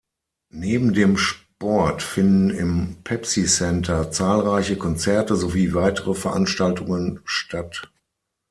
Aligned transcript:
Neben 0.55 0.93
dem 0.95 1.15
Sport 1.15 2.01
finden 2.01 2.49
im 2.49 2.97
"Pepsi 3.03 3.45
Center" 3.45 4.09
zahlreiche 4.09 4.75
Konzerte 4.75 5.35
sowie 5.35 5.75
weitere 5.75 6.15
Veranstaltungen 6.15 7.19
statt. 7.23 7.91